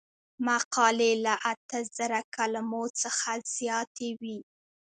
[0.47, 4.39] مقالې له اته زره کلمو څخه زیاتې وي.